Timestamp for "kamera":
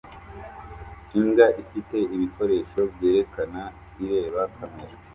4.55-4.95